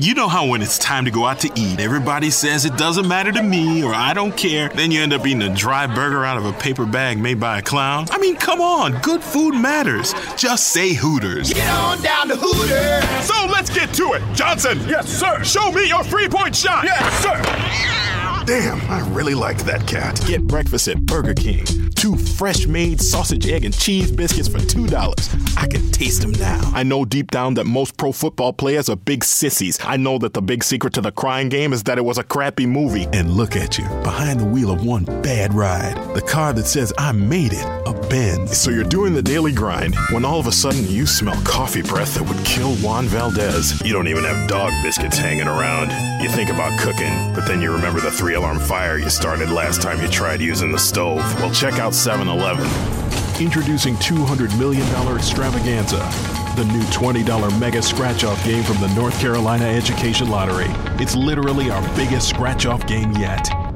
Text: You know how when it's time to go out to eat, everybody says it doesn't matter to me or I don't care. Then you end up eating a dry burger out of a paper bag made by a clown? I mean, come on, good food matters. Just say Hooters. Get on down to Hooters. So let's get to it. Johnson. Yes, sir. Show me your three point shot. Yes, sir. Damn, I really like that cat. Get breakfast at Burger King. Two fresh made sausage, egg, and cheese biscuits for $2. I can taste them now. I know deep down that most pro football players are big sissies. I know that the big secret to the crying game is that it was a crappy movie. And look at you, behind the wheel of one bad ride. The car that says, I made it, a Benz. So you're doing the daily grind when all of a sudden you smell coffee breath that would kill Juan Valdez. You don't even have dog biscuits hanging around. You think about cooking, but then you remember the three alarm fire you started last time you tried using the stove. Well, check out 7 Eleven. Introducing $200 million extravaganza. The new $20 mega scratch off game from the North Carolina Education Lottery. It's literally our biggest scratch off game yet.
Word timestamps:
You 0.00 0.14
know 0.14 0.28
how 0.28 0.46
when 0.46 0.62
it's 0.62 0.78
time 0.78 1.06
to 1.06 1.10
go 1.10 1.24
out 1.24 1.40
to 1.40 1.50
eat, 1.56 1.80
everybody 1.80 2.30
says 2.30 2.64
it 2.64 2.76
doesn't 2.76 3.08
matter 3.08 3.32
to 3.32 3.42
me 3.42 3.82
or 3.82 3.92
I 3.92 4.14
don't 4.14 4.36
care. 4.36 4.68
Then 4.68 4.92
you 4.92 5.00
end 5.00 5.12
up 5.12 5.26
eating 5.26 5.42
a 5.42 5.52
dry 5.52 5.88
burger 5.92 6.24
out 6.24 6.36
of 6.36 6.44
a 6.44 6.52
paper 6.52 6.86
bag 6.86 7.18
made 7.18 7.40
by 7.40 7.58
a 7.58 7.62
clown? 7.62 8.06
I 8.12 8.18
mean, 8.18 8.36
come 8.36 8.60
on, 8.60 9.00
good 9.00 9.24
food 9.24 9.54
matters. 9.56 10.14
Just 10.36 10.68
say 10.68 10.92
Hooters. 10.92 11.52
Get 11.52 11.68
on 11.70 12.00
down 12.00 12.28
to 12.28 12.36
Hooters. 12.36 13.26
So 13.26 13.46
let's 13.46 13.70
get 13.70 13.92
to 13.94 14.12
it. 14.12 14.22
Johnson. 14.36 14.78
Yes, 14.86 15.08
sir. 15.08 15.42
Show 15.42 15.72
me 15.72 15.88
your 15.88 16.04
three 16.04 16.28
point 16.28 16.54
shot. 16.54 16.84
Yes, 16.84 17.20
sir. 17.20 18.17
Damn, 18.48 18.80
I 18.90 19.06
really 19.10 19.34
like 19.34 19.58
that 19.64 19.86
cat. 19.86 20.18
Get 20.26 20.46
breakfast 20.46 20.88
at 20.88 21.04
Burger 21.04 21.34
King. 21.34 21.66
Two 21.90 22.16
fresh 22.16 22.66
made 22.66 22.98
sausage, 22.98 23.46
egg, 23.46 23.66
and 23.66 23.78
cheese 23.78 24.10
biscuits 24.10 24.48
for 24.48 24.56
$2. 24.56 25.58
I 25.58 25.66
can 25.66 25.90
taste 25.90 26.22
them 26.22 26.30
now. 26.30 26.58
I 26.72 26.82
know 26.82 27.04
deep 27.04 27.30
down 27.30 27.52
that 27.54 27.66
most 27.66 27.98
pro 27.98 28.10
football 28.10 28.54
players 28.54 28.88
are 28.88 28.96
big 28.96 29.22
sissies. 29.22 29.78
I 29.84 29.98
know 29.98 30.16
that 30.20 30.32
the 30.32 30.40
big 30.40 30.64
secret 30.64 30.94
to 30.94 31.02
the 31.02 31.12
crying 31.12 31.50
game 31.50 31.74
is 31.74 31.82
that 31.82 31.98
it 31.98 32.04
was 32.06 32.16
a 32.16 32.24
crappy 32.24 32.64
movie. 32.64 33.06
And 33.12 33.32
look 33.32 33.54
at 33.54 33.76
you, 33.76 33.84
behind 34.02 34.40
the 34.40 34.46
wheel 34.46 34.70
of 34.70 34.82
one 34.82 35.04
bad 35.04 35.52
ride. 35.52 35.98
The 36.14 36.22
car 36.22 36.54
that 36.54 36.64
says, 36.64 36.90
I 36.96 37.12
made 37.12 37.52
it, 37.52 37.66
a 37.86 37.92
Benz. 38.08 38.56
So 38.56 38.70
you're 38.70 38.84
doing 38.84 39.12
the 39.12 39.22
daily 39.22 39.52
grind 39.52 39.94
when 40.10 40.24
all 40.24 40.40
of 40.40 40.46
a 40.46 40.52
sudden 40.52 40.86
you 40.88 41.06
smell 41.06 41.38
coffee 41.44 41.82
breath 41.82 42.14
that 42.14 42.22
would 42.22 42.46
kill 42.46 42.74
Juan 42.76 43.04
Valdez. 43.04 43.80
You 43.82 43.92
don't 43.92 44.08
even 44.08 44.24
have 44.24 44.48
dog 44.48 44.72
biscuits 44.82 45.18
hanging 45.18 45.46
around. 45.46 45.90
You 46.22 46.30
think 46.30 46.50
about 46.50 46.78
cooking, 46.78 47.12
but 47.34 47.46
then 47.46 47.60
you 47.60 47.70
remember 47.70 48.00
the 48.00 48.10
three 48.10 48.34
alarm 48.38 48.58
fire 48.58 48.98
you 48.98 49.10
started 49.10 49.50
last 49.50 49.82
time 49.82 50.00
you 50.00 50.08
tried 50.08 50.40
using 50.40 50.72
the 50.72 50.78
stove. 50.78 51.18
Well, 51.40 51.52
check 51.52 51.74
out 51.74 51.92
7 51.92 52.28
Eleven. 52.28 52.64
Introducing 53.40 53.96
$200 53.96 54.56
million 54.58 54.86
extravaganza. 55.16 55.98
The 56.56 56.64
new 56.64 56.82
$20 56.84 57.60
mega 57.60 57.82
scratch 57.82 58.24
off 58.24 58.42
game 58.44 58.62
from 58.62 58.80
the 58.80 58.92
North 58.94 59.18
Carolina 59.20 59.64
Education 59.66 60.30
Lottery. 60.30 60.66
It's 61.02 61.14
literally 61.14 61.70
our 61.70 61.82
biggest 61.94 62.28
scratch 62.28 62.64
off 62.66 62.86
game 62.86 63.12
yet. 63.12 63.67